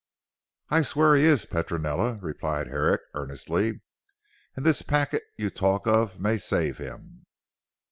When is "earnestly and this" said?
3.13-4.81